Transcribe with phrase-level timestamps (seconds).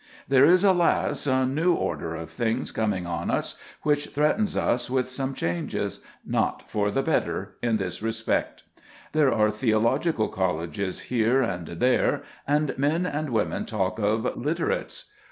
[0.27, 1.27] There is, alas!
[1.27, 6.67] a new order of things coming on us which threatens us with some changes, not
[6.67, 8.63] for the better, in this respect.
[9.11, 15.11] There are theological colleges here and there, and men and women talk of "literates."